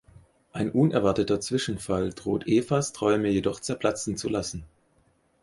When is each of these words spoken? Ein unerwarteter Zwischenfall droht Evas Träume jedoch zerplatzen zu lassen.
Ein 0.51 0.71
unerwarteter 0.71 1.39
Zwischenfall 1.39 2.09
droht 2.09 2.47
Evas 2.47 2.91
Träume 2.91 3.29
jedoch 3.29 3.59
zerplatzen 3.59 4.17
zu 4.17 4.29
lassen. 4.29 4.63